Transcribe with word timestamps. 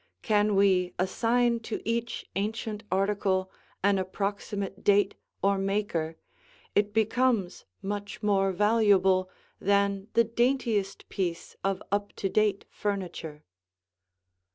Can 0.23 0.55
we 0.55 0.95
assign 0.97 1.59
to 1.59 1.79
each 1.87 2.25
ancient 2.35 2.83
article 2.91 3.51
an 3.83 3.99
approximate 3.99 4.83
date 4.83 5.13
or 5.43 5.59
maker, 5.59 6.17
it 6.73 6.91
becomes 6.91 7.65
much 7.83 8.23
more 8.23 8.51
valuable 8.51 9.29
than 9.59 10.07
the 10.15 10.23
daintiest 10.23 11.07
piece 11.09 11.55
of 11.63 11.83
up 11.91 12.13
to 12.15 12.29
date 12.29 12.65
furniture. 12.71 13.43